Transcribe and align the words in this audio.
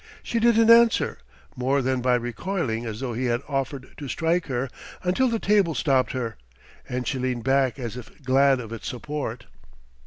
She 0.23 0.39
didn't 0.39 0.71
answer, 0.71 1.19
more 1.55 1.83
than 1.83 2.01
by 2.01 2.15
recoiling 2.15 2.87
as 2.87 3.01
though 3.01 3.13
he 3.13 3.25
had 3.25 3.43
offered 3.47 3.89
to 3.97 4.07
strike 4.07 4.47
her, 4.47 4.67
until 5.03 5.29
the 5.29 5.37
table 5.37 5.75
stopped 5.75 6.13
her, 6.13 6.37
and 6.89 7.05
she 7.07 7.19
leaned 7.19 7.43
back 7.43 7.77
as 7.77 7.95
if 7.95 8.23
glad 8.23 8.59
of 8.59 8.73
its 8.73 8.87
support. 8.87 9.45